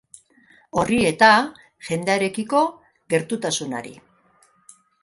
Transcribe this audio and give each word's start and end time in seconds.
Horri 0.83 0.97
eta 1.09 1.29
jendearekiko 1.91 2.63
gertutasunari. 3.17 3.97